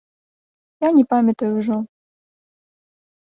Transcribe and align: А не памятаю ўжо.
А 0.87 0.91
не 0.95 1.03
памятаю 1.11 1.51
ўжо. 1.59 1.77